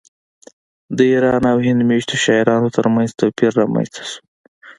[0.97, 4.19] د ایران او هند میشتو شاعرانو ترمنځ توپیر رامنځته شو